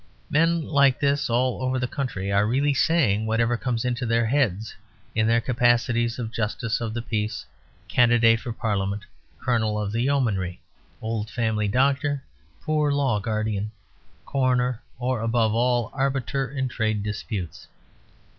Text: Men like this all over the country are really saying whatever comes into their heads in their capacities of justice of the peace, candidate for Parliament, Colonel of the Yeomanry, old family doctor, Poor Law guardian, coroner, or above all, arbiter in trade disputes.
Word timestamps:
Men 0.31 0.63
like 0.63 0.99
this 0.99 1.29
all 1.29 1.61
over 1.61 1.77
the 1.77 1.85
country 1.87 2.31
are 2.31 2.47
really 2.47 2.73
saying 2.73 3.27
whatever 3.27 3.55
comes 3.55 3.85
into 3.85 4.03
their 4.03 4.25
heads 4.25 4.73
in 5.13 5.27
their 5.27 5.39
capacities 5.41 6.17
of 6.17 6.31
justice 6.31 6.81
of 6.81 6.95
the 6.95 7.03
peace, 7.03 7.45
candidate 7.87 8.39
for 8.39 8.51
Parliament, 8.51 9.03
Colonel 9.39 9.79
of 9.79 9.91
the 9.91 10.01
Yeomanry, 10.01 10.59
old 11.03 11.29
family 11.29 11.67
doctor, 11.67 12.23
Poor 12.63 12.91
Law 12.91 13.19
guardian, 13.19 13.69
coroner, 14.25 14.81
or 14.97 15.21
above 15.21 15.53
all, 15.53 15.91
arbiter 15.93 16.49
in 16.49 16.67
trade 16.67 17.03
disputes. 17.03 17.67